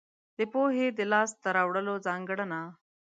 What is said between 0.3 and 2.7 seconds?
د پوهې د لاس ته راوړلو ځانګړنه.